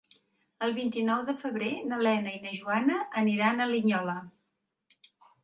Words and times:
El 0.67 0.71
vint-i-nou 0.77 1.19
de 1.27 1.35
febrer 1.41 1.69
na 1.91 1.99
Lena 2.07 2.33
i 2.39 2.41
na 2.47 2.55
Joana 2.61 2.99
aniran 3.23 3.61
a 3.61 3.69
Linyola. 3.75 4.19